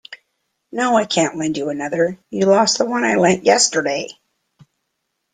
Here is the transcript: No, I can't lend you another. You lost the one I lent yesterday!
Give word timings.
No, 0.71 0.97
I 0.97 1.05
can't 1.05 1.37
lend 1.37 1.57
you 1.57 1.69
another. 1.69 2.17
You 2.31 2.47
lost 2.47 2.79
the 2.79 2.85
one 2.85 3.03
I 3.03 3.17
lent 3.17 3.45
yesterday! 3.45 4.09